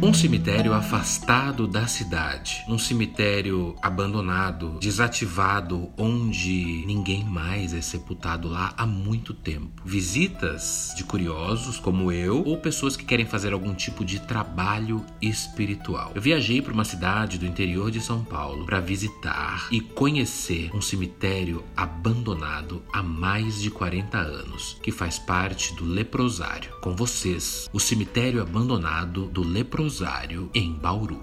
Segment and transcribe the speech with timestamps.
[0.00, 8.72] Um cemitério afastado da cidade, um cemitério abandonado, desativado, onde ninguém mais é sepultado lá
[8.76, 9.82] há muito tempo.
[9.84, 16.12] Visitas de curiosos como eu ou pessoas que querem fazer algum tipo de trabalho espiritual.
[16.14, 20.80] Eu viajei para uma cidade do interior de São Paulo para visitar e conhecer um
[20.80, 26.70] cemitério abandonado há mais de 40 anos, que faz parte do Leprosário.
[26.80, 31.18] Com vocês, o cemitério abandonado do Leprosário Rosário, em Bauru.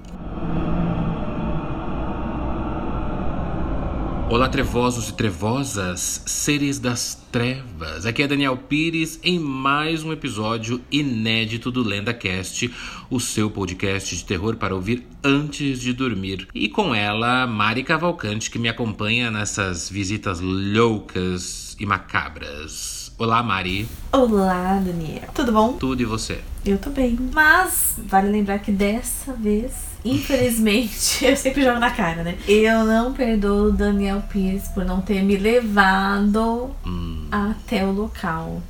[4.28, 8.08] Olá, trevosos e trevosas, seres das trevas.
[8.08, 12.74] Aqui é Daniel Pires em mais um episódio inédito do LendaCast,
[13.08, 16.48] o seu podcast de terror para ouvir antes de dormir.
[16.52, 23.05] E com ela, Mari Cavalcante, que me acompanha nessas visitas loucas e macabras.
[23.18, 23.88] Olá, Mari.
[24.12, 25.30] Olá, Daniel.
[25.34, 25.74] Tudo bom?
[25.78, 26.42] Tudo e você?
[26.66, 27.18] Eu tô bem.
[27.34, 29.72] Mas vale lembrar que dessa vez,
[30.04, 32.38] infelizmente, eu sempre jogo na cara, né?
[32.46, 37.26] Eu não perdoo o Daniel Pires por não ter me levado hum.
[37.32, 38.62] até o local.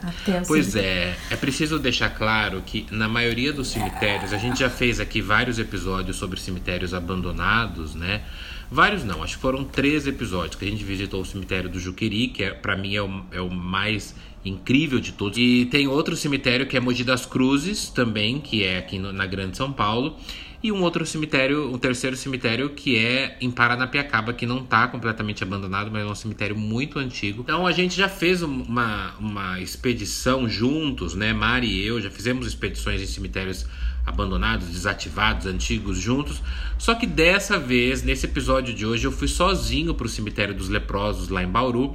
[0.00, 1.16] Até o pois cemitério.
[1.30, 5.20] é, é preciso deixar claro que na maioria dos cemitérios, a gente já fez aqui
[5.20, 8.22] vários episódios sobre cemitérios abandonados, né?
[8.70, 12.28] Vários não, acho que foram três episódios que a gente visitou o cemitério do Juqueri,
[12.28, 15.38] que é, para mim é o, é o mais incrível de todos.
[15.38, 19.26] E tem outro cemitério que é Mogi das Cruzes também, que é aqui no, na
[19.26, 20.16] Grande São Paulo.
[20.60, 25.42] E um outro cemitério, um terceiro cemitério que é em Paranapiacaba, que não está completamente
[25.44, 27.42] abandonado, mas é um cemitério muito antigo.
[27.42, 31.32] Então a gente já fez uma, uma expedição juntos, né?
[31.32, 33.66] Mari e eu já fizemos expedições em cemitérios
[34.04, 36.42] abandonados, desativados, antigos juntos.
[36.76, 40.68] Só que dessa vez, nesse episódio de hoje, eu fui sozinho para o cemitério dos
[40.68, 41.94] leprosos lá em Bauru.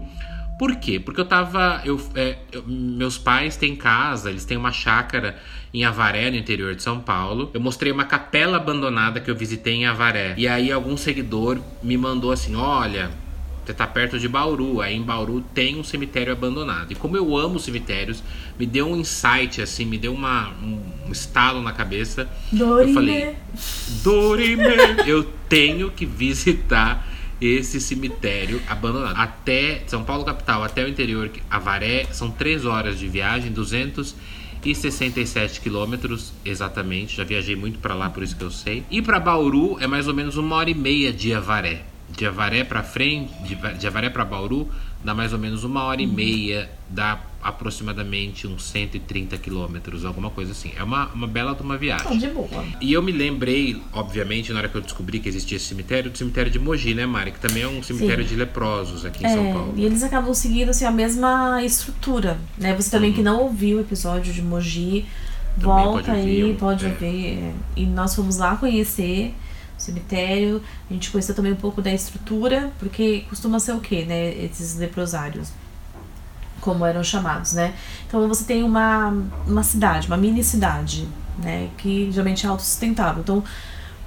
[0.58, 1.00] Por quê?
[1.00, 1.82] Porque eu tava.
[1.84, 5.38] Eu, é, eu, meus pais têm casa, eles têm uma chácara
[5.74, 7.50] em Avaré, no interior de São Paulo.
[7.54, 10.36] Eu mostrei uma capela abandonada que eu visitei em Avaré.
[10.38, 13.10] E aí algum seguidor me mandou assim: olha,
[13.66, 14.82] você tá perto de Bauru.
[14.82, 16.92] Aí em Bauru tem um cemitério abandonado.
[16.92, 18.24] E como eu amo cemitérios,
[18.60, 22.30] me deu um insight, assim, me deu uma, um, estalo na cabeça.
[22.52, 22.90] Dorime.
[22.90, 23.36] Eu falei,
[24.04, 24.64] Dorime,
[25.08, 27.08] eu tenho que visitar
[27.42, 29.16] esse cemitério abandonado.
[29.18, 36.34] Até São Paulo capital, até o interior, Avaré, são três horas de viagem, 267 quilômetros
[36.44, 37.18] exatamente.
[37.18, 38.84] Já viajei muito para lá, por isso que eu sei.
[38.90, 42.64] E para Bauru é mais ou menos uma hora e meia de Avaré de Avaré
[42.64, 44.70] para frente, de, de Avaré para Bauru,
[45.04, 46.14] dá mais ou menos uma hora e uhum.
[46.14, 50.72] meia, dá aproximadamente uns 130 quilômetros, alguma coisa assim.
[50.78, 52.18] É uma, uma bela de uma viagem.
[52.18, 52.64] de boa.
[52.80, 56.18] E eu me lembrei, obviamente, na hora que eu descobri que existia esse cemitério, do
[56.18, 57.34] cemitério de Mogi, né, Mari?
[57.34, 58.30] Que também é um cemitério Sim.
[58.30, 59.74] de leprosos aqui em é, São Paulo.
[59.76, 62.74] E eles acabam seguindo assim, a mesma estrutura, né?
[62.76, 63.16] Você também uhum.
[63.18, 65.06] que não ouviu o episódio de Mogi,
[65.60, 66.90] também volta pode aí, pode é.
[66.90, 67.54] ver.
[67.76, 69.36] E nós fomos lá conhecer
[69.84, 70.62] cemitério.
[70.90, 74.34] A gente conheceu também um pouco da estrutura, porque costuma ser o quê, né?
[74.36, 75.52] Esses leprosários,
[76.62, 77.74] como eram chamados, né?
[78.08, 79.14] Então você tem uma,
[79.48, 81.08] uma cidade, uma mini cidade,
[81.38, 81.70] né?
[81.78, 83.22] Que geralmente é autossustentável.
[83.22, 83.44] Então,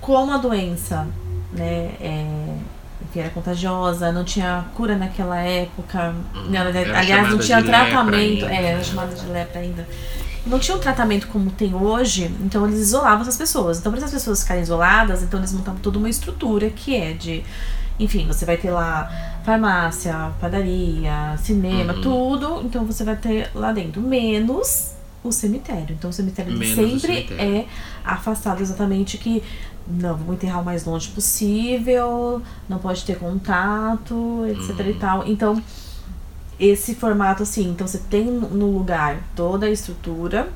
[0.00, 1.06] como a doença,
[1.52, 1.94] né?
[2.00, 2.56] É,
[3.12, 6.50] que era contagiosa, não tinha cura naquela época, hum,
[6.94, 9.86] aliás, não tinha tratamento, é, era chamada de lepra ainda
[10.46, 13.78] não tinha um tratamento como tem hoje, então eles isolavam essas pessoas.
[13.78, 17.42] Então, para essas pessoas ficarem isoladas, então eles montavam toda uma estrutura que é de.
[17.98, 19.10] Enfim, você vai ter lá
[19.44, 22.00] farmácia, padaria, cinema, uhum.
[22.00, 22.62] tudo.
[22.64, 24.92] Então você vai ter lá dentro, menos
[25.24, 25.96] o cemitério.
[25.98, 27.40] Então o cemitério menos sempre o cemitério.
[27.40, 27.66] é
[28.04, 29.42] afastado exatamente que
[29.88, 34.90] não, vamos enterrar o mais longe possível, não pode ter contato, etc uhum.
[34.90, 35.26] e tal.
[35.26, 35.62] Então,
[36.58, 37.68] esse formato assim.
[37.68, 40.48] Então você tem no lugar toda a estrutura.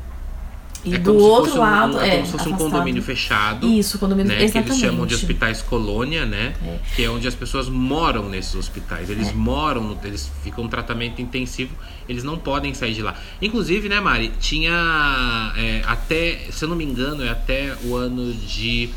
[0.83, 3.67] E é do outro lado um, é, é como se fosse um condomínio fechado.
[3.67, 4.65] Isso, condomínio né, exatamente.
[4.65, 6.55] Que eles chamam de hospitais colônia, né?
[6.65, 6.79] É.
[6.97, 9.11] Que é onde as pessoas moram nesses hospitais.
[9.11, 9.33] Eles é.
[9.35, 11.75] moram, eles ficam um tratamento intensivo,
[12.09, 13.15] eles não podem sair de lá.
[13.43, 18.33] Inclusive, né, Mari, tinha é, até, se eu não me engano, é até o ano
[18.33, 18.89] de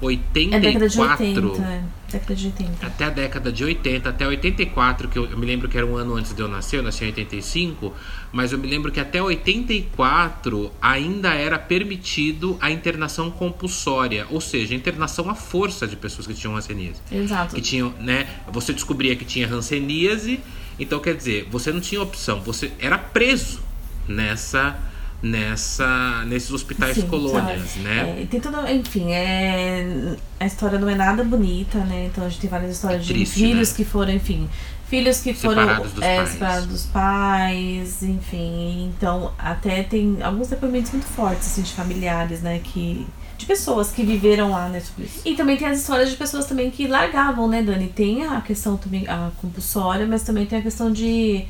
[0.00, 0.56] 84.
[0.56, 1.97] É década de 80, é.
[2.10, 2.86] Década de 80.
[2.86, 5.94] Até a década de 80, até 84, que eu, eu, me lembro que era um
[5.94, 7.94] ano antes de eu nascer, eu nasci em 85,
[8.32, 14.72] mas eu me lembro que até 84 ainda era permitido a internação compulsória, ou seja,
[14.72, 17.00] a internação à força de pessoas que tinham hanseníase.
[17.12, 17.54] Exato.
[17.54, 20.40] Que tinham, né, você descobria que tinha hanseníase,
[20.80, 23.60] então quer dizer, você não tinha opção, você era preso
[24.08, 24.78] nessa
[25.22, 28.22] nessa nesses hospitais Sim, colônias, né?
[28.22, 32.06] É, tem tudo, enfim, é, a história não é nada bonita, né?
[32.06, 33.76] Então a gente tem várias histórias é triste, de filhos né?
[33.76, 34.48] que foram, enfim,
[34.86, 38.92] filhos que separados foram dos é, separados dos pais, enfim.
[38.96, 42.60] Então até tem alguns depoimentos muito fortes assim, de familiares, né?
[42.62, 43.04] Que
[43.36, 44.82] de pessoas que viveram lá, né?
[45.24, 47.88] E também tem as histórias de pessoas também que largavam, né, Dani?
[47.88, 51.46] Tem a questão também, a compulsória, mas também tem a questão de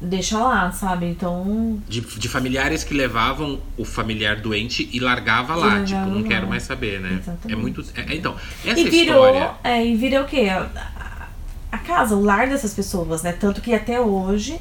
[0.00, 1.06] deixa lá, sabe?
[1.06, 1.80] Então.
[1.88, 6.28] De, de familiares que levavam o familiar doente e largava lá, e tipo, não lá.
[6.28, 7.18] quero mais saber, né?
[7.20, 7.52] Exatamente.
[7.52, 7.84] É muito.
[7.94, 9.50] É, então, essa e virou, história.
[9.64, 10.48] É, e virou o quê?
[10.48, 11.28] A,
[11.72, 13.32] a casa, o lar dessas pessoas, né?
[13.32, 14.60] Tanto que até hoje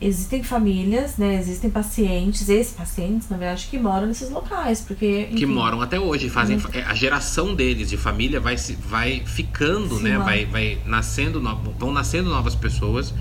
[0.00, 1.38] existem famílias, né?
[1.38, 6.28] Existem pacientes, ex-pacientes, na verdade, que moram nesses locais, porque enfim, que moram até hoje,
[6.28, 6.60] fazem.
[6.72, 10.18] É, a geração deles de família vai se vai ficando, Sim, né?
[10.18, 11.42] Vai vai nascendo
[11.78, 13.12] vão nascendo novas pessoas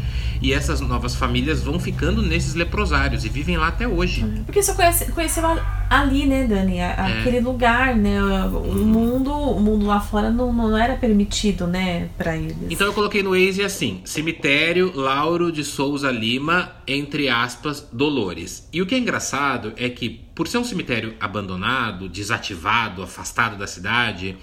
[0.42, 4.24] e essas novas famílias vão ficando nesses leprosários e vivem lá até hoje.
[4.46, 5.44] Porque você conhece, conheceu
[5.90, 6.92] ali, né, Dani, é.
[6.92, 8.22] aquele lugar, né?
[8.22, 12.56] O mundo, o mundo lá fora não, não era permitido, né, para eles.
[12.70, 18.68] Então eu coloquei no Waze assim: cemitério Lauro de Souza Lima entre aspas, Dolores.
[18.72, 23.68] E o que é engraçado é que, por ser um cemitério abandonado, desativado, afastado da
[23.68, 24.38] cidade,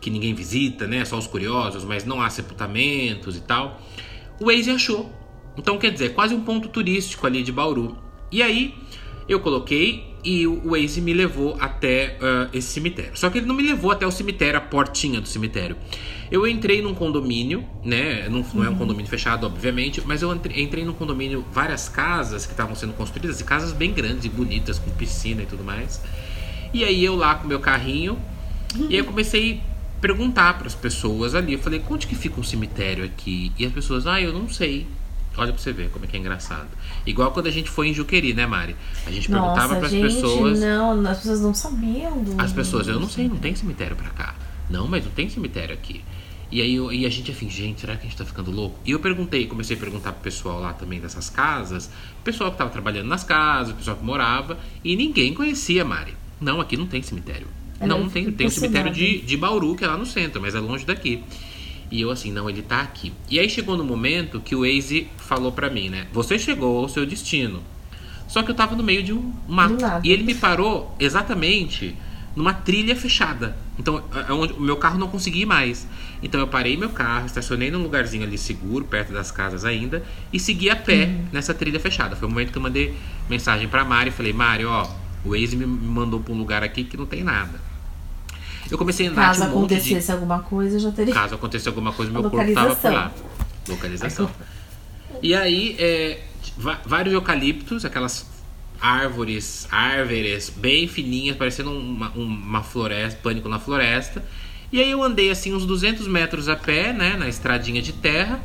[0.00, 1.04] que ninguém visita, né?
[1.04, 3.80] Só os curiosos, mas não há sepultamentos e tal,
[4.40, 5.12] o Waze achou.
[5.56, 7.98] Então, quer dizer, quase um ponto turístico ali de Bauru.
[8.30, 8.74] E aí,
[9.28, 13.12] eu coloquei e o Waze me levou até uh, esse cemitério.
[13.14, 15.76] Só que ele não me levou até o cemitério, a portinha do cemitério.
[16.30, 18.28] Eu entrei num condomínio, né?
[18.28, 18.78] Não, não é um uhum.
[18.78, 23.40] condomínio fechado, obviamente, mas eu entrei, entrei num condomínio, várias casas que estavam sendo construídas,
[23.40, 26.02] e casas bem grandes e bonitas, com piscina e tudo mais.
[26.72, 28.18] E aí eu lá com meu carrinho,
[28.76, 29.60] e aí eu comecei
[29.96, 31.54] a perguntar para as pessoas ali.
[31.54, 33.52] Eu falei, onde que fica um cemitério aqui?
[33.58, 34.86] E as pessoas, ah, eu não sei.
[35.38, 36.68] Olha pra você ver como é que é engraçado.
[37.06, 38.74] Igual quando a gente foi em Juqueri, né, Mari?
[39.06, 40.60] A gente Nossa, perguntava para as pessoas.
[40.60, 42.22] Não, as pessoas não sabiam.
[42.22, 42.40] Do...
[42.40, 44.34] As pessoas, eu não sei, não tem cemitério para cá.
[44.68, 46.02] Não, mas não tem cemitério aqui.
[46.50, 48.78] E aí eu, e a gente assim, gente, será que a gente tá ficando louco?
[48.84, 51.90] E eu perguntei, comecei a perguntar pro pessoal lá também dessas casas,
[52.24, 56.14] pessoal que tava trabalhando nas casas, pessoal que morava, e ninguém conhecia Mari.
[56.40, 57.46] Não, aqui não tem cemitério.
[57.80, 58.30] É, não, não tem.
[58.32, 61.22] Tem o cemitério de, de Bauru, que é lá no centro, mas é longe daqui.
[61.90, 63.12] E eu assim, não, ele tá aqui.
[63.30, 66.06] E aí chegou no momento que o Waze falou para mim, né?
[66.12, 67.62] Você chegou ao seu destino.
[68.28, 69.76] Só que eu tava no meio de um mato.
[70.04, 71.96] E ele me parou exatamente
[72.36, 73.56] numa trilha fechada.
[73.78, 75.88] Então, é, é onde o meu carro não conseguia ir mais.
[76.22, 80.38] Então eu parei meu carro, estacionei num lugarzinho ali seguro, perto das casas ainda, e
[80.38, 81.24] segui a pé uhum.
[81.32, 82.14] nessa trilha fechada.
[82.14, 82.94] Foi o momento que eu mandei
[83.28, 84.86] mensagem pra Mari, falei, Mari, ó,
[85.24, 87.60] o Waze me mandou pra um lugar aqui que não tem nada.
[88.70, 90.12] Eu comecei a andar Caso um acontecesse de...
[90.12, 91.14] alguma coisa, já teria.
[91.14, 93.12] Caso acontecesse alguma coisa, meu corpo tava por lá.
[93.68, 94.30] Localização.
[95.22, 96.20] e aí, é,
[96.84, 98.26] vários eucaliptos, aquelas
[98.80, 104.24] árvores, árvores bem fininhas, parecendo uma, uma floresta, pânico na floresta.
[104.70, 108.40] E aí eu andei assim uns 200 metros a pé, né, na estradinha de terra.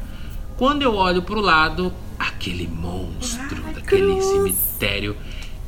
[0.56, 4.26] Quando eu olho pro lado, aquele monstro Ai, daquele cruz.
[4.26, 5.18] cemitério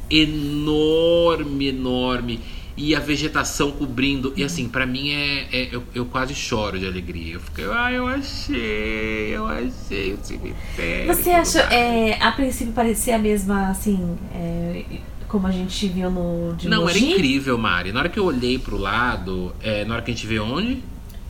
[0.10, 2.40] enorme, enorme
[2.78, 4.34] e a vegetação cobrindo.
[4.36, 7.36] E assim, para mim é, é eu, eu, quase choro de alegria.
[7.36, 11.08] Eu fiquei, ah, eu achei, eu achei o cemitério.
[11.08, 14.84] Você acha, é, a princípio parecia a mesma, assim, é,
[15.28, 16.98] como a gente viu no de Não, Mogi?
[16.98, 17.92] era incrível, Mari.
[17.92, 20.84] Na hora que eu olhei pro lado, é, na hora que a gente vê onde?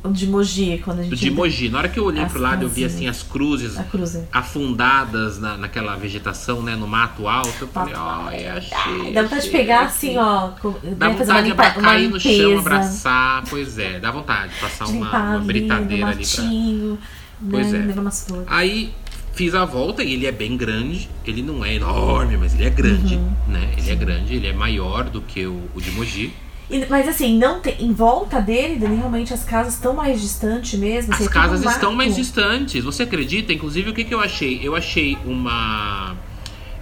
[0.05, 1.13] O de Mogi, quando a gente.
[1.13, 1.69] O de Mogi.
[1.69, 4.17] Na hora que eu olhei pro lado, eu vi assim as cruzes cruz.
[4.31, 6.75] afundadas na, naquela vegetação, né?
[6.75, 7.55] No mato alto.
[7.61, 9.13] Eu falei, ó, oh, achei.
[9.13, 10.51] Dá vontade de pegar assim, ó.
[10.97, 13.43] Dá né, vontade de limpa, cair no chão, abraçar.
[13.49, 17.15] Pois é, dá vontade de passar uma, uma britadeira ali, ali pra.
[17.49, 18.43] Pois né, é.
[18.47, 18.93] Aí
[19.33, 21.09] fiz a volta e ele é bem grande.
[21.25, 23.33] Ele não é enorme, mas ele é grande, uhum.
[23.47, 23.73] né?
[23.77, 26.33] Ele é grande, ele é maior do que o, o de Mogi.
[26.69, 30.79] E, mas assim, não tem, em volta dele, Dani, realmente as casas estão mais distantes
[30.79, 31.13] mesmo.
[31.13, 32.83] As casas um estão mais distantes.
[32.83, 33.53] Você acredita?
[33.53, 34.59] Inclusive, o que, que eu achei?
[34.63, 36.15] Eu achei uma.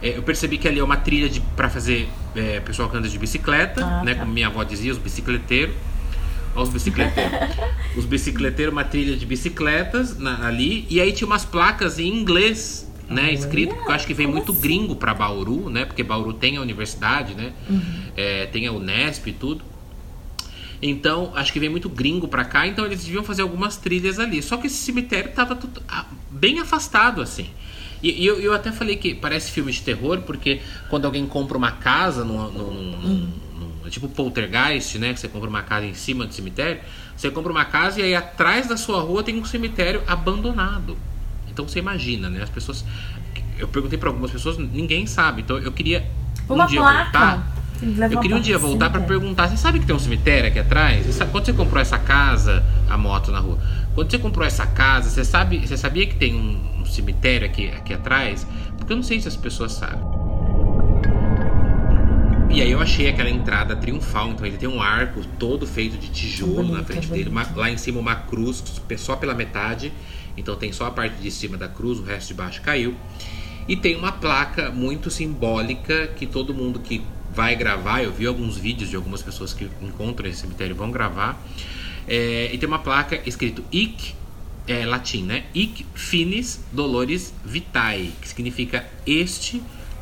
[0.01, 3.17] É, eu percebi que ali é uma trilha para fazer é, pessoal que anda de
[3.17, 4.13] bicicleta, ah, né?
[4.13, 4.21] Tá.
[4.21, 5.75] Como minha avó dizia, os bicicleteiros.
[6.55, 7.33] Olha os bicicleteiros.
[7.97, 10.85] os bicicleteiros, uma trilha de bicicletas na, ali.
[10.89, 14.51] E aí tinha umas placas em inglês né, escrito, porque eu acho que vem muito
[14.51, 14.61] assim?
[14.61, 15.85] gringo para Bauru, né?
[15.85, 17.51] Porque Bauru tem a universidade, né?
[17.69, 17.81] Uhum.
[18.15, 19.72] É, tem a Unesp e tudo.
[20.85, 24.43] Então, acho que vem muito gringo para cá, então eles deviam fazer algumas trilhas ali.
[24.43, 27.49] Só que esse cemitério tava tudo, ah, bem afastado, assim.
[28.01, 31.57] E, e eu, eu, até falei que parece filme de terror, porque quando alguém compra
[31.57, 33.29] uma casa, num, num, num,
[33.81, 35.13] num, tipo poltergeist, né?
[35.13, 36.81] Que você compra uma casa em cima do cemitério,
[37.15, 40.97] você compra uma casa e aí atrás da sua rua tem um cemitério abandonado.
[41.49, 42.43] Então você imagina, né?
[42.43, 42.83] As pessoas.
[43.57, 45.43] Eu perguntei para algumas pessoas, ninguém sabe.
[45.43, 46.05] Então eu queria
[46.49, 47.03] Uma um dia placa.
[47.03, 47.62] voltar.
[48.11, 51.05] Eu queria um dia voltar para perguntar: você sabe que tem um cemitério aqui atrás?
[51.05, 53.59] Você sabe, quando você comprou essa casa, a moto na rua,
[53.93, 57.67] quando você comprou essa casa, você, sabe, você sabia que tem um, um cemitério aqui,
[57.69, 58.47] aqui atrás?
[58.77, 60.01] Porque eu não sei se as pessoas sabem.
[62.49, 66.09] E aí eu achei aquela entrada triunfal, então ele tem um arco todo feito de
[66.09, 68.63] tijolo bonito, na frente dele, uma, lá em cima uma cruz
[68.95, 69.91] só pela metade,
[70.37, 72.93] então tem só a parte de cima da cruz, o resto de baixo caiu.
[73.67, 77.01] E tem uma placa muito simbólica que todo mundo que
[77.33, 81.41] vai gravar, eu vi alguns vídeos de algumas pessoas que encontram esse cemitério vão gravar.
[82.07, 84.13] É, e tem uma placa escrito Ic,
[84.67, 85.45] é, latim, né?
[85.53, 89.61] Ic finis dolores vitae, que significa este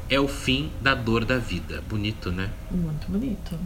[0.09, 1.83] é o fim da dor da vida.
[1.88, 2.50] Bonito, né?
[2.69, 3.57] Muito bonito.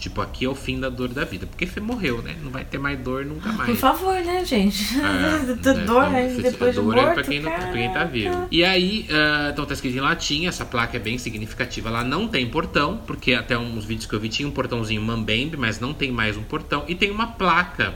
[0.00, 1.46] Tipo, aqui é o fim da dor da vida.
[1.46, 2.34] Porque você morreu, né?
[2.42, 3.68] Não vai ter mais dor nunca mais.
[3.68, 4.96] Por favor, né, gente?
[4.98, 5.54] É,
[5.84, 6.34] dor né?
[6.40, 8.48] depois dor de morto, é pra quem, não, pra quem tá vivo.
[8.50, 11.90] E aí, uh, então tá escrito em latim, essa placa é bem significativa.
[11.90, 15.58] Ela não tem portão, porque até uns vídeos que eu vi tinha um portãozinho Mambembe,
[15.58, 16.82] mas não tem mais um portão.
[16.88, 17.94] E tem uma placa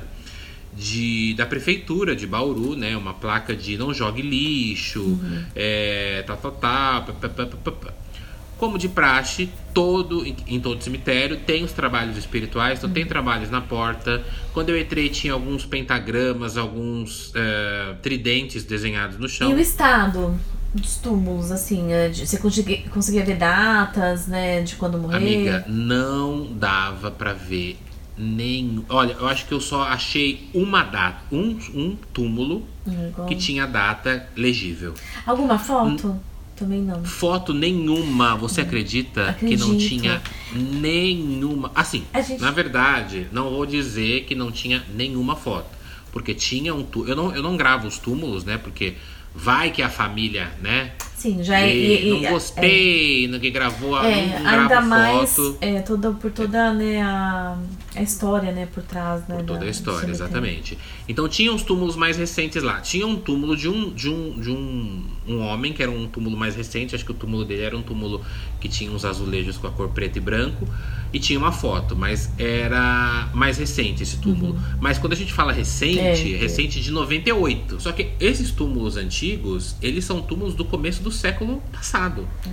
[0.77, 2.95] de, da prefeitura de Bauru, né?
[2.99, 5.45] Uma placa de não jogue lixo, uhum.
[5.57, 7.95] é, tal, tal, tal,
[8.59, 12.95] como de praxe, todo em todo cemitério tem os trabalhos espirituais, então uhum.
[12.95, 14.23] tem trabalhos na porta.
[14.53, 19.51] Quando eu entrei tinha alguns pentagramas, alguns uh, tridentes desenhados no chão.
[19.51, 20.39] E o estado
[20.73, 25.17] dos túmulos, assim, é, você conseguia, conseguia ver datas, né, de quando morreu?
[25.17, 27.79] Amiga, não dava para ver
[28.17, 28.85] nem.
[28.89, 32.65] Olha, eu acho que eu só achei uma data, um, um túmulo
[33.29, 34.95] que tinha data legível.
[35.27, 36.09] Alguma foto?
[36.09, 37.05] N também não.
[37.05, 38.37] Foto nenhuma.
[38.37, 39.65] Você acredita Acredito.
[39.65, 41.71] que não tinha nenhuma?
[41.75, 42.41] Assim, gente...
[42.41, 45.69] na verdade, não vou dizer que não tinha nenhuma foto.
[46.13, 47.11] Porque tinha um túmulo.
[47.11, 48.57] Eu não, eu não gravo os túmulos, né?
[48.57, 48.95] Porque
[49.35, 50.93] vai que a família, né?
[51.25, 51.75] Sim, já é.
[51.75, 55.57] E, não gostei, é, ninguém gravou, é, não, ainda mais foto.
[55.59, 57.57] É, toda, por toda né, a,
[57.97, 59.37] a história, né, por trás, né?
[59.37, 60.77] Por toda da, a história, exatamente.
[61.09, 62.79] Então tinha os túmulos mais recentes lá.
[62.83, 66.37] Tinha um túmulo de um, de um, de um, um homem, que era um túmulo
[66.37, 68.21] mais recente, acho que o túmulo dele era um túmulo
[68.61, 70.69] que tinha uns azulejos com a cor preto e branco
[71.15, 74.55] e tinha uma foto, mas era mais recente esse túmulo.
[74.55, 74.61] Uhum.
[74.81, 77.81] Mas quando a gente fala recente, é, recente de 98.
[77.81, 82.29] Só que esses túmulos antigos, eles são túmulos do começo do século passado.
[82.45, 82.51] É.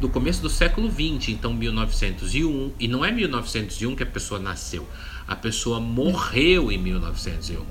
[0.00, 2.72] Do começo do século 20, então 1901.
[2.80, 4.88] E não é 1901 que a pessoa nasceu.
[5.28, 7.64] A pessoa morreu em 1901.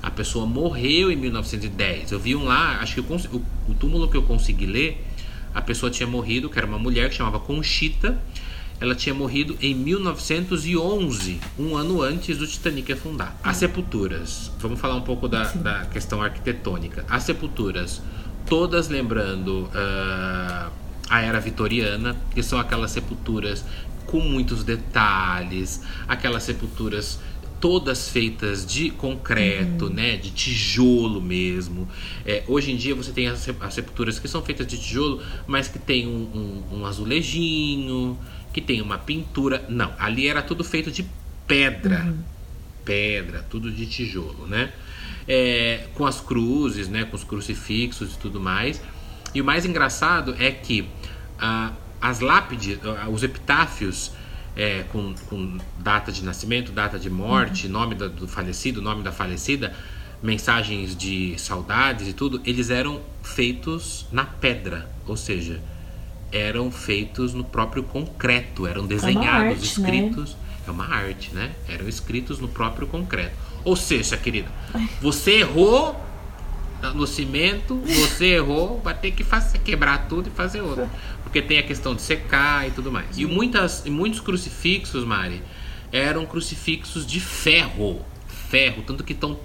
[0.00, 2.12] A pessoa morreu em 1910.
[2.12, 5.04] Eu vi um lá, acho que o, o túmulo que eu consegui ler,
[5.52, 8.16] a pessoa tinha morrido, que era uma mulher que chamava Conchita
[8.80, 13.38] ela tinha morrido em 1911, um ano antes do Titanic afundar.
[13.42, 17.04] As sepulturas, vamos falar um pouco da, da questão arquitetônica.
[17.08, 18.00] As sepulturas,
[18.46, 20.72] todas lembrando uh,
[21.10, 23.64] a era vitoriana, que são aquelas sepulturas
[24.06, 27.20] com muitos detalhes, aquelas sepulturas
[27.60, 29.92] todas feitas de concreto, uhum.
[29.92, 31.86] né, de tijolo mesmo.
[32.24, 35.78] É, hoje em dia você tem as, sepulturas que são feitas de tijolo, mas que
[35.78, 38.18] tem um, um, um azulejinho,
[38.52, 39.64] que tem uma pintura.
[39.68, 41.06] Não, ali era tudo feito de
[41.46, 42.04] pedra.
[42.04, 42.18] Uhum.
[42.84, 44.72] Pedra, tudo de tijolo, né?
[45.28, 47.04] É, com as cruzes, né?
[47.04, 48.80] Com os crucifixos e tudo mais.
[49.34, 50.88] E o mais engraçado é que
[51.38, 52.78] ah, as lápides,
[53.12, 54.12] os epitáfios
[54.56, 57.72] é, com, com, data de nascimento, data de morte, uhum.
[57.72, 59.74] nome do falecido, nome da falecida,
[60.22, 65.62] mensagens de saudades e tudo, eles eram feitos na pedra, ou seja,
[66.32, 70.30] eram feitos no próprio concreto, eram desenhados, é arte, escritos.
[70.30, 70.36] Né?
[70.66, 71.52] É uma arte, né?
[71.68, 73.34] Eram escritos no próprio concreto.
[73.64, 74.48] Ou seja, querida,
[75.00, 75.98] você errou
[76.94, 80.88] no cimento, você errou, vai ter que fazer, quebrar tudo e fazer outro.
[81.22, 83.18] Porque tem a questão de secar e tudo mais.
[83.18, 85.42] E muitas, muitos crucifixos, Mari,
[85.92, 88.00] eram crucifixos de ferro.
[88.48, 89.38] Ferro, tanto que estão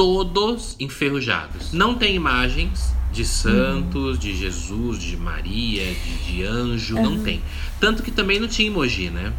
[0.00, 1.74] todos enferrujados.
[1.74, 4.16] Não tem imagens, de santos, uhum.
[4.16, 7.02] de Jesus, de Maria, de, de anjo, uhum.
[7.02, 7.42] não tem.
[7.78, 9.30] Tanto que também não tinha emoji, né?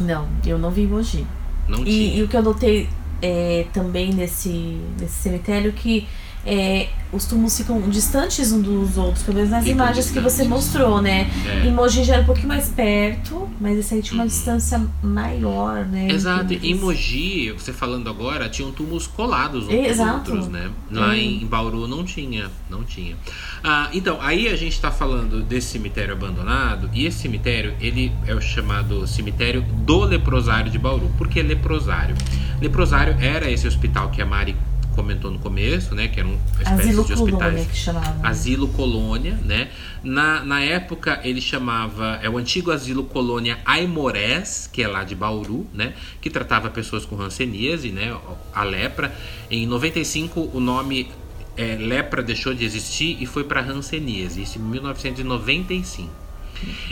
[0.00, 1.24] Não, eu não vi emoji.
[1.68, 2.16] Não e, tinha.
[2.16, 2.88] E o que eu notei
[3.22, 6.08] é, também nesse, nesse cemitério que
[6.48, 10.44] é, os túmulos ficam distantes uns dos outros, pelo menos nas ficam imagens que você
[10.44, 11.30] mostrou, né?
[11.46, 11.66] É.
[11.66, 14.28] Emoji já era um pouquinho mais perto, mas esse aí tinha uma uhum.
[14.28, 16.08] distância maior, né?
[16.10, 16.54] Exato.
[16.54, 20.30] Em Mogi, você falando agora, tinham túmulos colados uns Exato.
[20.30, 20.70] outros, né?
[20.90, 21.20] Lá é.
[21.20, 23.14] em Bauru não tinha, não tinha.
[23.62, 28.34] Ah, então, aí a gente está falando desse cemitério abandonado, e esse cemitério, ele é
[28.34, 31.10] o chamado cemitério do leprosário de Bauru.
[31.18, 32.16] Por que leprosário?
[32.58, 34.56] Leprosário era esse hospital que a Mari
[34.98, 36.08] comentou no começo, né?
[36.08, 37.40] Que eram espécies Asilo de hospitais.
[37.40, 38.14] Colônia, que chamava.
[38.14, 38.20] né?
[38.28, 39.70] Asilo Colônia, né?
[40.02, 45.14] Na, na época ele chamava, é o antigo Asilo Colônia Aimorés, que é lá de
[45.14, 45.94] Bauru, né?
[46.20, 48.16] Que tratava pessoas com hanseníase, né?
[48.52, 49.14] A lepra.
[49.48, 51.08] Em 95 o nome
[51.56, 56.28] é, lepra deixou de existir e foi para hanseníase, isso em 1995.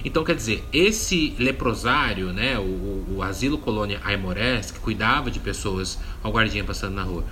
[0.04, 5.98] Então, quer dizer, esse leprosário, né, o, o asilo colônia Aimorés, que cuidava de pessoas,
[6.22, 7.24] ao guardinha passando na rua,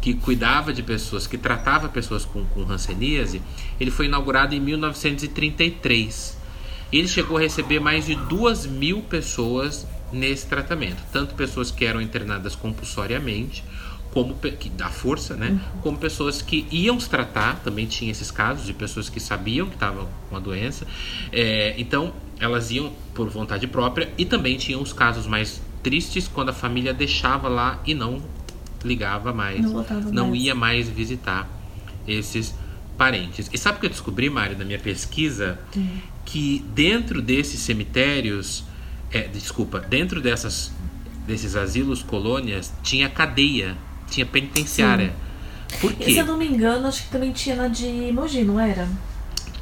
[0.00, 3.42] que cuidava de pessoas, que tratava pessoas com, com hanseníase,
[3.80, 6.38] ele foi inaugurado em 1933.
[6.92, 12.00] Ele chegou a receber mais de duas mil pessoas nesse tratamento, tanto pessoas que eram
[12.00, 13.62] internadas compulsoriamente,
[14.10, 15.50] como que dá força, né?
[15.50, 15.80] Uhum.
[15.82, 19.74] Como pessoas que iam se tratar, também tinha esses casos de pessoas que sabiam que
[19.74, 20.86] estavam com a doença,
[21.30, 26.48] é, então elas iam por vontade própria e também tinham os casos mais tristes quando
[26.48, 28.22] a família deixava lá e não
[28.84, 30.42] ligava mais, não, não mais.
[30.42, 31.48] ia mais visitar
[32.06, 32.54] esses
[32.96, 33.48] parentes.
[33.52, 35.58] E sabe o que eu descobri, Mário, na minha pesquisa?
[35.76, 35.98] Hum.
[36.24, 38.64] Que dentro desses cemitérios,
[39.10, 40.72] é, desculpa, dentro dessas,
[41.26, 43.76] desses asilos colônias, tinha cadeia
[44.10, 45.12] tinha penitenciária.
[45.68, 45.78] Sim.
[45.80, 46.10] Por quê?
[46.10, 48.88] E, se eu não me engano, acho que também tinha na de Mogi, não era?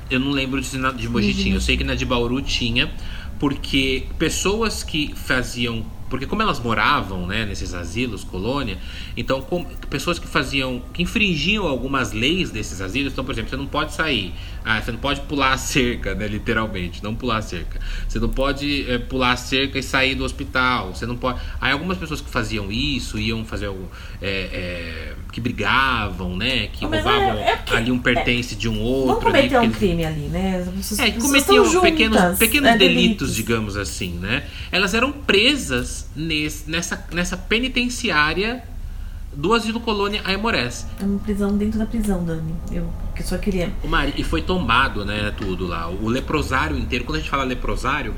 [0.08, 1.54] Eu não lembro de, na de Mogi tinha.
[1.54, 2.90] Eu sei que na de Bauru tinha,
[3.38, 8.78] porque pessoas que faziam porque como elas moravam né, nesses asilos, colônia,
[9.16, 13.56] então com, pessoas que faziam, que infringiam algumas leis desses asilos, então por exemplo, você
[13.56, 14.32] não pode sair,
[14.64, 18.28] ah, você não pode pular a cerca, né, literalmente, não pular a cerca, você não
[18.28, 22.20] pode é, pular a cerca e sair do hospital, você não pode, aí algumas pessoas
[22.20, 23.88] que faziam isso, iam fazer algo,
[24.22, 28.80] é, é, que brigavam, né, que Mas roubavam é, é ali um pertence de um
[28.80, 29.26] outro.
[29.26, 34.12] Cometer um crime ali, né, As é, cometiam pequenos, pequenos é, delitos, delitos, digamos assim,
[34.12, 38.62] né, elas eram presas nesse, nessa, nessa penitenciária
[39.32, 40.86] do Asilo Colônia Aimorés.
[41.00, 42.54] É uma prisão dentro da prisão, Dani.
[42.72, 43.72] Eu que só queria.
[43.82, 45.88] O Mari, e foi tombado, né, tudo lá.
[45.88, 48.14] O leprosário inteiro, quando a gente fala leprosário,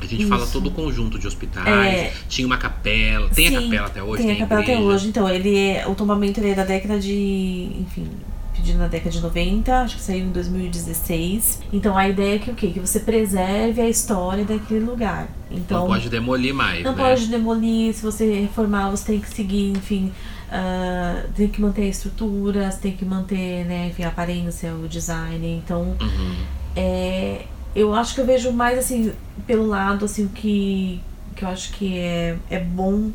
[0.00, 0.28] a gente Isso.
[0.28, 1.66] fala todo o conjunto de hospitais.
[1.66, 2.12] É...
[2.28, 3.28] Tinha uma capela.
[3.30, 4.22] Tem Sim, a capela até hoje?
[4.22, 5.08] Tem, tem a capela até hoje.
[5.08, 5.86] Então, ele é.
[5.86, 7.70] O tombamento ele é da década de.
[7.80, 8.08] Enfim,
[8.54, 11.62] pedido na década de 90, acho que saiu em 2016.
[11.72, 12.68] Então a ideia é que o quê?
[12.68, 15.28] Que você preserve a história daquele lugar.
[15.50, 16.82] Então, não pode demolir mais.
[16.84, 17.02] Não né?
[17.02, 20.12] pode demolir, se você reformar, você tem que seguir, enfim.
[20.48, 25.46] Uh, tem que manter a estrutura, tem que manter, né, enfim, a aparência, o design.
[25.46, 26.36] Então, uhum.
[26.76, 29.12] é, eu acho que eu vejo mais assim,
[29.46, 31.00] pelo lado assim, que,
[31.34, 33.10] que eu acho que é, é bom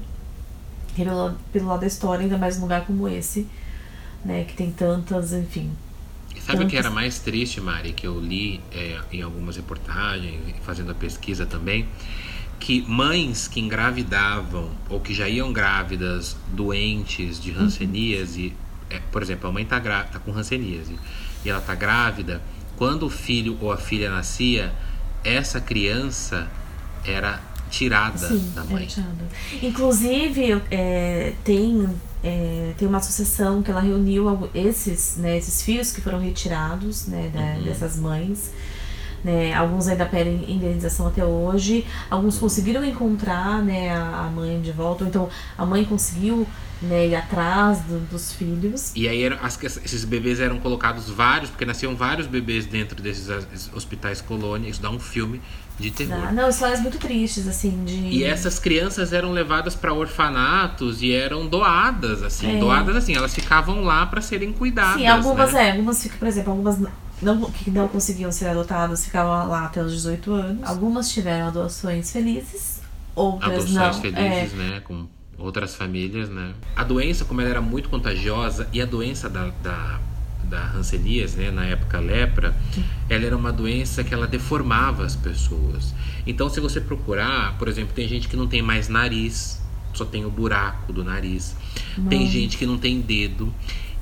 [0.96, 3.48] pelo, pelo lado da história, ainda mais num lugar como esse
[4.24, 4.44] né?
[4.44, 5.72] Que tem tantas, enfim.
[6.40, 10.92] Sabe o que era mais triste, Mari, que eu li é, em algumas reportagens, fazendo
[10.92, 11.88] a pesquisa também,
[12.60, 18.98] que mães que engravidavam ou que já iam grávidas doentes de hanseníase, uhum.
[18.98, 20.96] é, por exemplo, a mãe está tá com hanseníase
[21.46, 22.42] e ela está grávida,
[22.76, 24.74] quando o filho ou a filha nascia,
[25.24, 26.48] essa criança
[27.06, 28.88] era tirada Sim, da mãe.
[29.62, 31.88] Inclusive, é, tem
[32.24, 37.30] é, tem uma associação que ela reuniu esses, né, esses filhos que foram retirados né,
[37.34, 37.64] da, uhum.
[37.64, 38.52] dessas mães.
[39.22, 45.04] Né, alguns ainda pedem indenização até hoje, alguns conseguiram encontrar né, a, mãe de volta,
[45.04, 46.48] ou então a mãe conseguiu
[46.82, 48.94] né, ir atrás do, dos filhos.
[48.96, 53.30] E aí eram, as, esses bebês eram colocados vários, porque nasciam vários bebês dentro desses
[53.74, 55.42] hospitais colônia, isso dá um filme
[55.80, 56.28] de terror.
[56.28, 57.96] Ah, não, histórias muito tristes, assim, de...
[57.96, 62.60] E essas crianças eram levadas para orfanatos e eram doadas, assim, é.
[62.60, 64.96] doadas assim, elas ficavam lá para serem cuidadas.
[65.02, 65.70] Sim, algumas né?
[65.70, 66.78] é, algumas ficam, por exemplo, algumas
[67.22, 70.70] não, que não conseguiam ser adotadas ficavam lá até os 18 anos.
[70.70, 72.82] Algumas tiveram adoções felizes,
[73.16, 73.84] outras adoções não.
[73.84, 74.58] Adoções felizes, é.
[74.58, 76.54] né, com outras famílias, né.
[76.76, 80.00] A doença, como ela era muito contagiosa, e a doença da, da
[80.50, 82.56] da hanseníase, né, na época lepra,
[83.08, 85.94] ela era uma doença que ela deformava as pessoas.
[86.26, 89.62] Então, se você procurar, por exemplo, tem gente que não tem mais nariz,
[89.94, 91.56] só tem o buraco do nariz.
[92.10, 93.54] Tem gente que não tem dedo.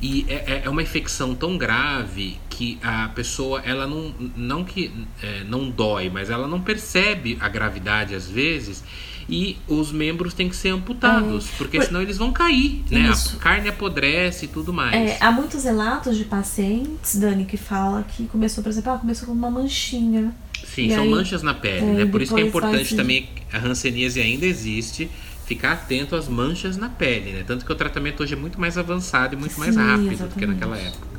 [0.01, 4.91] E é, é, é uma infecção tão grave que a pessoa, ela não, não que
[5.21, 8.83] é, não dói, mas ela não percebe a gravidade às vezes
[9.29, 11.85] e os membros têm que ser amputados, é, porque por...
[11.85, 13.09] senão eles vão cair, né?
[13.09, 14.93] A carne apodrece e tudo mais.
[14.93, 19.27] É, há muitos relatos de pacientes, Dani, que fala que começou, por exemplo, ah, começou
[19.27, 20.33] com uma manchinha.
[20.63, 22.05] Sim, são aí, manchas na pele, é, né?
[22.05, 25.09] Por isso que é importante também, a hanseníase ainda existe,
[25.47, 27.43] ficar atento às manchas na pele, né?
[27.47, 30.33] Tanto que o tratamento hoje é muito mais avançado e muito Sim, mais rápido exatamente.
[30.33, 31.17] do que naquela época.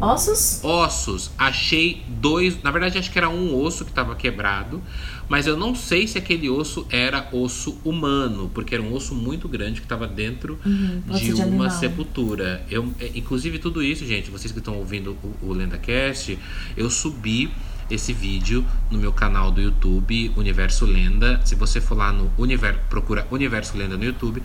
[0.00, 0.60] Ossos?
[0.62, 1.32] Ossos.
[1.36, 2.62] Achei dois.
[2.62, 4.80] Na verdade, acho que era um osso que estava quebrado.
[5.28, 9.48] Mas eu não sei se aquele osso era osso humano, porque era um osso muito
[9.48, 12.64] grande que estava dentro uhum, de, de uma sepultura.
[12.70, 16.38] Eu, é, inclusive, tudo isso, gente, vocês que estão ouvindo o, o LendaCast,
[16.76, 17.50] eu subi
[17.90, 21.40] esse vídeo no meu canal do YouTube, Universo Lenda.
[21.44, 24.42] Se você for lá no universo, procura Universo Lenda no YouTube,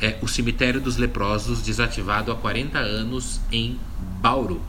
[0.00, 3.78] é o cemitério dos leprosos desativado há 40 anos em
[4.20, 4.60] Bauru.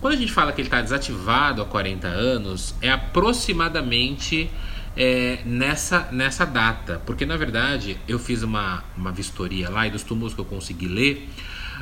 [0.00, 4.50] Quando a gente fala que ele está desativado há 40 anos, é aproximadamente
[4.96, 7.00] é, nessa, nessa data.
[7.04, 10.86] Porque na verdade eu fiz uma, uma vistoria lá e dos túmulos que eu consegui
[10.86, 11.28] ler,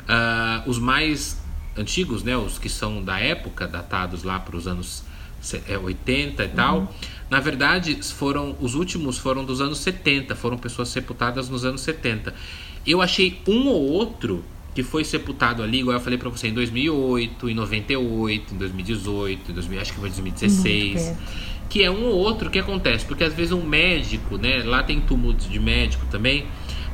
[0.01, 1.41] uh, os mais
[1.77, 5.03] antigos, né, os que são da época, datados lá para os anos
[5.83, 6.87] 80 é, e tal, uhum.
[7.29, 12.33] na verdade foram os últimos foram dos anos 70, foram pessoas sepultadas nos anos 70.
[12.85, 14.43] Eu achei um ou outro
[14.75, 19.51] que foi sepultado ali, igual eu falei para você, em 2008, em 98, em 2018,
[19.51, 21.13] em 2000, acho que foi 2016.
[21.69, 24.61] Que é um ou outro que acontece, porque às vezes um médico, né?
[24.63, 26.45] Lá tem túmulo de médico também,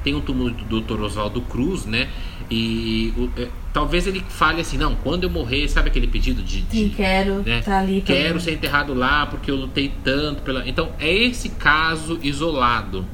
[0.03, 1.01] tem um túmulo do Dr.
[1.01, 2.09] Oswaldo Cruz, né?
[2.49, 6.61] E o, é, talvez ele fale assim, não, quando eu morrer, sabe aquele pedido de.
[6.61, 7.61] de Sim, quero né?
[7.61, 8.01] tá ali.
[8.01, 10.67] Quero ser enterrado lá porque eu lutei tanto pela.
[10.67, 13.05] Então, é esse caso isolado.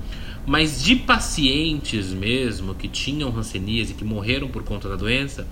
[0.45, 5.45] Mas de pacientes mesmo que tinham hanseníase e que morreram por conta da doença,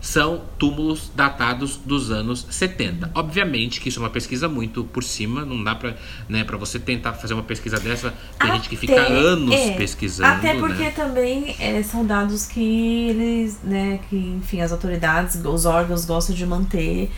[0.00, 3.10] são túmulos datados dos anos 70.
[3.14, 5.96] Obviamente que isso é uma pesquisa muito por cima, não dá para
[6.28, 9.72] né, pra você tentar fazer uma pesquisa dessa, tem até, gente que fica anos é,
[9.74, 10.32] pesquisando.
[10.32, 10.90] Até porque né?
[10.90, 16.46] também é, são dados que eles, né, que enfim, as autoridades, os órgãos gostam de
[16.46, 17.10] manter,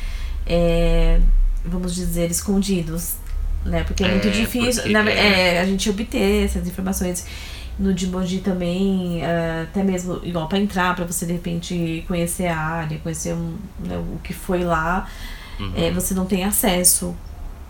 [0.46, 1.20] é,
[1.64, 3.16] vamos dizer, escondidos
[3.64, 3.84] né?
[3.84, 5.54] Porque é, muito é, difícil porque, na, é.
[5.54, 7.24] é, a gente obter essas informações
[7.78, 12.58] no Dimoji também, uh, até mesmo igual para entrar, para você de repente conhecer a
[12.58, 15.08] área, conhecer um, né, o que foi lá,
[15.58, 15.72] uhum.
[15.74, 17.16] é, você não tem acesso,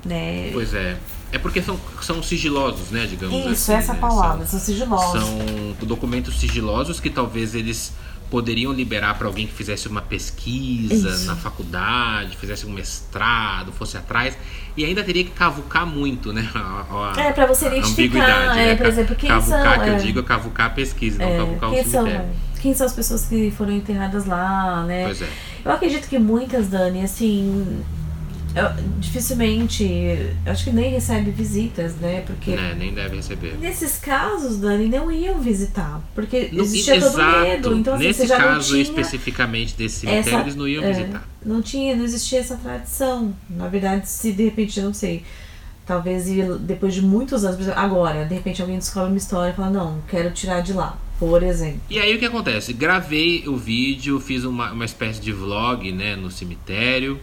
[0.04, 0.50] né?
[0.52, 0.96] Pois é.
[1.30, 3.52] É porque são, são sigilosos, né, digamos Isso, assim.
[3.54, 4.00] Isso, essa né?
[4.00, 5.20] palavra, são, são sigilosos.
[5.22, 7.92] São documentos sigilosos que talvez eles
[8.32, 11.26] poderiam liberar para alguém que fizesse uma pesquisa Isso.
[11.26, 14.38] na faculdade, fizesse um mestrado, fosse atrás,
[14.74, 16.48] e ainda teria que cavucar muito, né?
[16.56, 18.74] A, a, é, para você identificar, é, né?
[18.74, 19.84] por exemplo, quem cavucar, são...
[19.84, 22.10] que é, eu digo é cavucar a pesquisa, é, não cavucar o cemitério.
[22.10, 22.30] São,
[22.62, 25.04] quem são as pessoas que foram enterradas lá, né?
[25.04, 25.28] Pois é.
[25.66, 27.84] Eu acredito que muitas, Dani, assim,
[28.54, 32.22] eu, dificilmente, acho que nem recebe visitas, né?
[32.26, 33.56] Porque é, nem deve receber.
[33.58, 37.16] Nesses casos, Dani, não iam visitar, porque no, existia exato.
[37.16, 37.78] todo medo.
[37.78, 41.28] Então, assim, Nesse caso não especificamente desse cemitério, essa, eles não iam é, visitar.
[41.44, 43.34] Não tinha, não existia essa tradição.
[43.48, 45.22] Na verdade, se de repente, eu não sei,
[45.86, 46.26] talvez
[46.60, 50.30] depois de muitos anos, agora, de repente alguém descobre uma história e fala, não, quero
[50.30, 50.98] tirar de lá.
[51.18, 51.80] Por exemplo.
[51.88, 52.72] E aí o que acontece?
[52.72, 57.20] Gravei o vídeo, fiz uma, uma espécie de vlog né, no cemitério.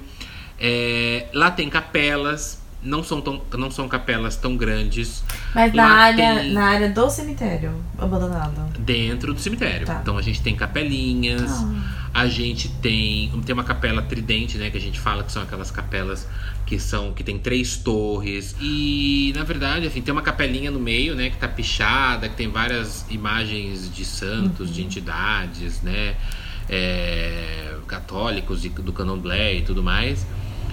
[0.60, 5.24] É, lá tem capelas, não são, tão, não são capelas tão grandes.
[5.54, 6.54] Mas na área, tem...
[6.54, 8.62] na área do cemitério abandonado?
[8.80, 9.86] Dentro do cemitério.
[9.86, 10.00] Tá.
[10.02, 12.12] Então a gente tem capelinhas, ah.
[12.14, 13.30] a gente tem.
[13.46, 14.70] Tem uma capela tridente, né?
[14.70, 16.28] Que a gente fala que são aquelas capelas
[16.66, 17.14] que são.
[17.14, 18.56] que tem três torres.
[18.62, 21.30] E na verdade, enfim, tem uma capelinha no meio, né?
[21.30, 24.74] Que tá pichada, que tem várias imagens de santos, uhum.
[24.74, 26.16] de entidades, né?
[26.70, 30.26] É, católicos do candomblé e tudo mais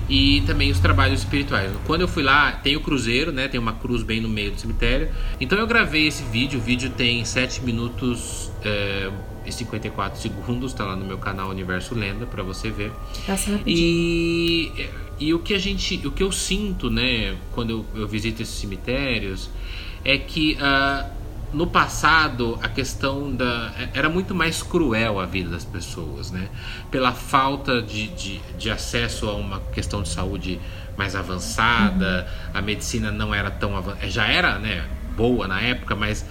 [0.09, 1.71] e também os trabalhos espirituais.
[1.87, 3.49] Quando eu fui lá, tem o cruzeiro, né?
[3.49, 5.09] Tem uma cruz bem no meio do cemitério.
[5.41, 6.61] Então eu gravei esse vídeo.
[6.61, 9.11] O vídeo tem 7 minutos é,
[9.45, 10.73] e 54 segundos.
[10.73, 12.93] Tá lá no meu canal Universo Lenda para você ver.
[13.67, 14.73] E,
[15.19, 17.37] e o que a gente, o que eu sinto, né?
[17.53, 19.51] Quando eu, eu visito esses cemitérios,
[20.05, 21.11] é que uh,
[21.53, 26.49] no passado a questão da era muito mais cruel a vida das pessoas, né?
[26.91, 30.61] Pela falta de, de, de acesso a uma questão de saúde
[30.97, 32.59] mais avançada, uhum.
[32.59, 33.73] a medicina não era tão
[34.09, 34.85] já era, né,
[35.17, 36.25] boa na época, mas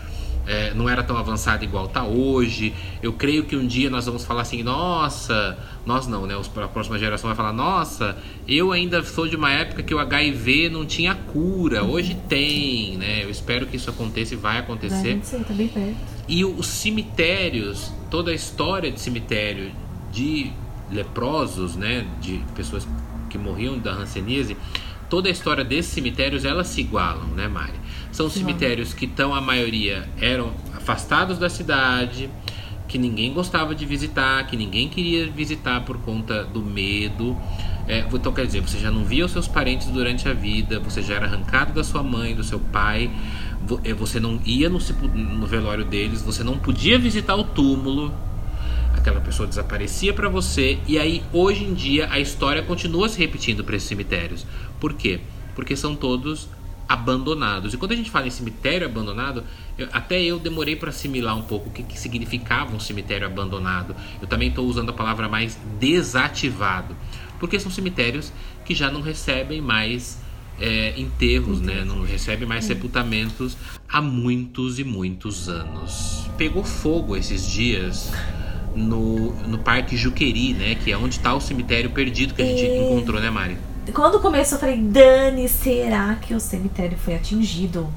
[0.47, 2.73] é, não era tão avançada igual está hoje.
[3.01, 6.35] Eu creio que um dia nós vamos falar assim, nossa, nós não, né?
[6.35, 10.69] A próxima geração vai falar, nossa, eu ainda sou de uma época que o HIV
[10.69, 13.23] não tinha cura, hoje tem, né?
[13.23, 15.19] Eu espero que isso aconteça e vai acontecer.
[15.19, 15.95] Vai tá bem perto.
[16.27, 19.71] E os cemitérios, toda a história de cemitério
[20.11, 20.51] de
[20.91, 22.05] leprosos, né?
[22.21, 22.87] De pessoas
[23.29, 24.55] que morriam da hanseníase,
[25.09, 27.73] toda a história desses cemitérios elas se igualam, né, Mari?
[28.11, 32.29] São cemitérios que estão, a maioria, eram afastados da cidade,
[32.87, 37.37] que ninguém gostava de visitar, que ninguém queria visitar por conta do medo.
[37.87, 41.01] É, então, quer dizer, você já não via os seus parentes durante a vida, você
[41.01, 43.11] já era arrancado da sua mãe, do seu pai,
[43.83, 48.13] é, você não ia no, no velório deles, você não podia visitar o túmulo.
[48.95, 53.63] Aquela pessoa desaparecia para você e aí hoje em dia a história continua se repetindo
[53.63, 54.45] para esses cemitérios.
[54.79, 55.19] Por quê?
[55.53, 56.49] Porque são todos
[56.87, 57.73] abandonados.
[57.73, 59.43] E quando a gente fala em cemitério abandonado,
[59.77, 63.95] eu, até eu demorei para assimilar um pouco o que, que, significava um cemitério abandonado.
[64.21, 66.95] Eu também estou usando a palavra mais desativado,
[67.39, 68.31] porque são cemitérios
[68.63, 70.21] que já não recebem mais
[70.59, 71.83] é, enterros, né?
[71.83, 73.57] não recebem mais sepultamentos
[73.89, 76.29] há muitos e muitos anos.
[76.37, 78.11] Pegou fogo esses dias
[78.75, 80.75] no, no Parque Juqueri, né?
[80.75, 82.91] Que é onde está o cemitério perdido que a gente é...
[82.91, 83.57] encontrou, né, Mari?
[83.93, 87.87] Quando começou, eu falei, Dani, será que o cemitério foi atingido?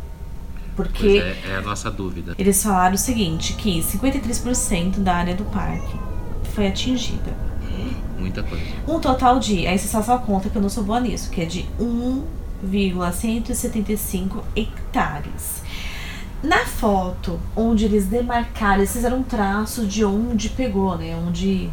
[0.77, 2.35] Porque é, é, a nossa dúvida.
[2.39, 5.97] Eles falaram o seguinte, que 53% da área do parque
[6.55, 7.49] foi atingida.
[8.19, 8.65] Muita coisa.
[8.87, 11.41] Um total de, aí você só só conta que eu não sou boa nisso, que
[11.41, 15.63] é de 1,175 hectares.
[16.43, 21.17] Na foto, onde eles demarcaram, eles fizeram um traço de onde pegou, né?
[21.17, 21.71] Onde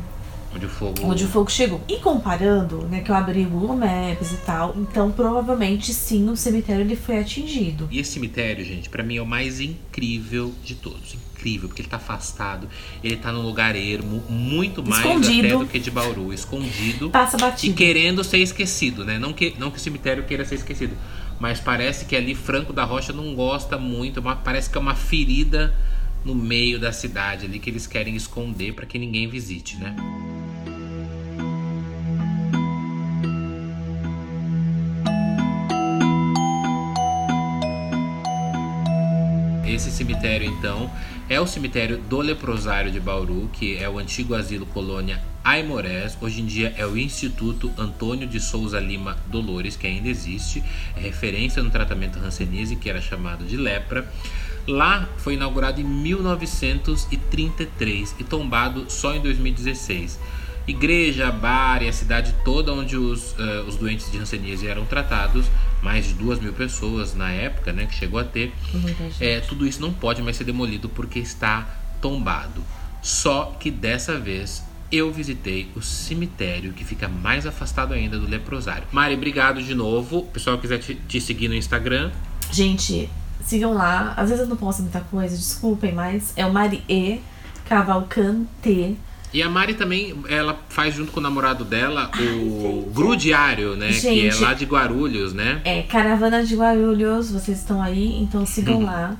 [0.55, 0.95] Onde o fogo.
[1.03, 1.81] Onde o fogo chegou.
[1.87, 6.37] E comparando, né, que eu abri o Google Maps e tal, então provavelmente sim o
[6.37, 7.89] cemitério ele foi atingido.
[7.91, 11.13] E esse cemitério, gente, para mim é o mais incrível de todos.
[11.13, 12.69] Incrível, porque ele tá afastado,
[13.03, 15.47] ele tá num lugar ermo, muito mais escondido.
[15.47, 17.09] até do que de Bauru, escondido.
[17.09, 17.73] Passa batido.
[17.73, 19.19] E querendo ser esquecido, né?
[19.19, 20.95] Não que, não que o cemitério queira ser esquecido,
[21.39, 25.73] mas parece que ali Franco da Rocha não gosta muito, parece que é uma ferida
[26.23, 29.95] no meio da cidade ali que eles querem esconder para que ninguém visite, né?
[39.67, 40.89] Esse cemitério, então,
[41.27, 46.17] é o cemitério do Leprosário de Bauru, que é o antigo asilo colônia Aimorés.
[46.19, 50.63] Hoje em dia é o Instituto Antônio de Souza Lima Dolores, que ainda existe,
[50.97, 54.11] é referência no tratamento hanseníase, que era chamado de lepra.
[54.67, 60.19] Lá foi inaugurado em 1933 e tombado só em 2016
[60.67, 65.45] igreja, bar e a cidade toda onde os, uh, os doentes de hanseníase eram tratados,
[65.81, 68.51] mais de duas mil pessoas na época, né, que chegou a ter,
[69.19, 71.69] é, tudo isso não pode mais ser demolido porque está
[72.01, 72.63] tombado.
[73.01, 78.83] Só que dessa vez eu visitei o cemitério que fica mais afastado ainda do leprosário.
[78.91, 80.19] Mari, obrigado de novo.
[80.19, 82.11] O pessoal quiser te, te seguir no Instagram.
[82.51, 83.09] Gente,
[83.43, 84.13] sigam lá.
[84.15, 87.21] Às vezes eu não posto muita coisa, desculpem, mas é o Marie
[87.67, 88.97] Cavalcante
[89.35, 93.91] e a Mari também, ela faz junto com o namorado dela o Gru Diário, né?
[93.91, 95.59] Gente, que é lá de Guarulhos, né?
[95.65, 99.17] É, Caravana de Guarulhos, vocês estão aí, então sigam lá.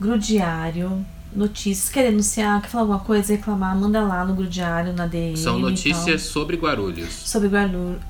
[0.00, 4.92] Gru Diário, notícias, quer denunciar, quer falar alguma coisa, reclamar, manda lá no Gru Diário,
[4.92, 5.36] na DM.
[5.36, 6.18] São notícias então.
[6.18, 7.12] sobre Guarulhos.
[7.12, 8.00] Sobre Guarulhos.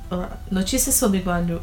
[0.50, 1.62] Notícias sobre Guarulhos.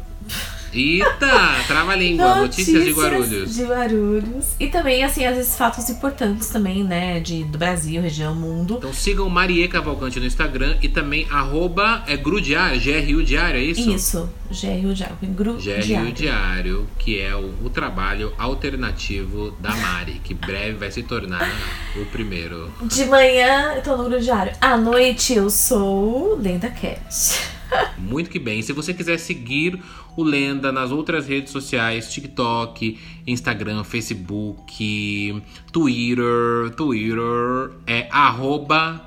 [0.76, 3.54] Eita, trava a língua, notícias, notícias, de Guarulhos.
[3.54, 4.46] De Guarulhos.
[4.60, 8.76] E também, assim, às vezes fatos importantes também, né, de, do Brasil, região, mundo.
[8.78, 13.90] Então sigam Marie Cavalcante no Instagram e também arroba é Grudiário, GRU Diário, é isso?
[13.90, 15.16] Isso, GRU Diário.
[15.22, 21.02] Gru GRU Diário, que é o, o trabalho alternativo da Mari, que breve vai se
[21.02, 21.50] tornar
[21.96, 22.70] o primeiro.
[22.82, 27.55] De manhã eu tô no Gru Diário, à noite eu sou Lenda Cat.
[27.98, 28.62] Muito que bem.
[28.62, 29.80] Se você quiser seguir
[30.16, 39.06] o Lenda nas outras redes sociais, TikTok, Instagram, Facebook, Twitter, Twitter, é arroba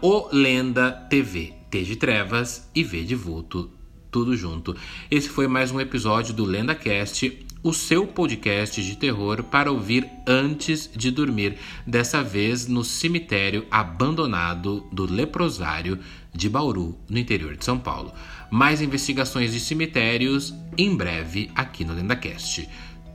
[1.09, 1.53] TV.
[1.69, 3.69] T de trevas e V de vulto,
[4.09, 4.75] tudo junto.
[5.11, 10.89] Esse foi mais um episódio do LendaCast, o seu podcast de terror para ouvir antes
[10.95, 15.99] de dormir, dessa vez no cemitério abandonado do Leprosário
[16.33, 18.13] de Bauru, no interior de São Paulo.
[18.49, 22.67] Mais investigações de cemitérios em breve aqui no LendaCast.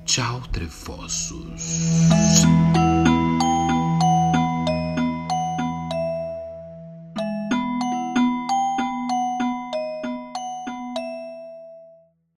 [0.05, 1.63] Tchau, trevosos.